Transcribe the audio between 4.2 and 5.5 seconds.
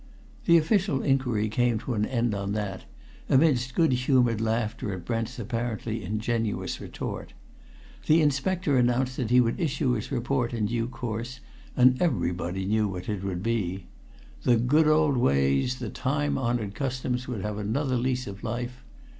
laughter at Brent's